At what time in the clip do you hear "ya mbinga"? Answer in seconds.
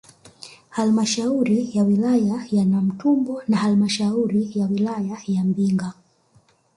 5.27-5.93